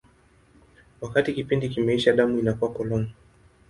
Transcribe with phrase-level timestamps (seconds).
[1.01, 3.07] Wakati kipindi kimeisha, damu inakuwa polong.